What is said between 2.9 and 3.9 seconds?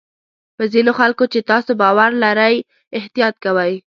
احتیاط کوئ.